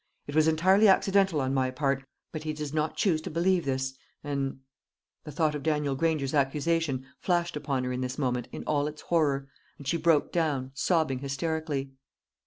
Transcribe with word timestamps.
It 0.25 0.33
was 0.33 0.47
entirely 0.47 0.87
accidental 0.87 1.39
on 1.41 1.53
my 1.53 1.69
part; 1.69 2.03
but 2.31 2.41
he 2.41 2.53
does 2.53 2.73
not 2.73 2.97
choose 2.97 3.21
to 3.21 3.29
believe 3.29 3.65
this, 3.65 3.93
and" 4.23 4.57
The 5.25 5.31
thought 5.31 5.53
of 5.53 5.61
Daniel 5.61 5.93
Granger's 5.93 6.33
accusation 6.33 7.05
flashed 7.19 7.55
upon 7.55 7.83
her 7.83 7.91
in 7.93 8.01
this 8.01 8.17
moment 8.17 8.47
in 8.51 8.63
all 8.63 8.87
its 8.87 9.03
horror, 9.03 9.47
and 9.77 9.87
she 9.87 9.97
broke 9.97 10.31
down, 10.31 10.71
sobbing 10.73 11.19
hysterically. 11.19 11.91